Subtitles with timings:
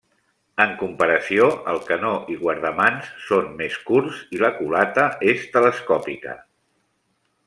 [0.63, 6.35] En comparació, el canó i guardamans són més curts i la culata és telescòpica.